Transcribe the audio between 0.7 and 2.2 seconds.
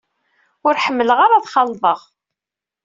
ḥemmleɣ ara ad t-xalḍeɣ.